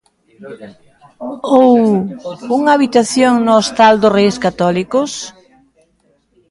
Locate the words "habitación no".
2.75-3.53